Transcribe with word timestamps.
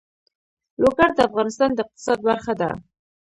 لوگر 0.81 1.09
د 1.15 1.19
افغانستان 1.29 1.69
د 1.73 1.79
اقتصاد 1.83 2.19
برخه 2.27 2.53
ده. 2.61 2.69